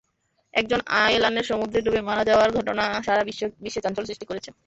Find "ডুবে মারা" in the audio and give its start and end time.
1.81-2.23